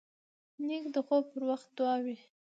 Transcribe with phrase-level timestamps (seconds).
[0.65, 2.17] نیکه د خوب پر وخت دعا وايي.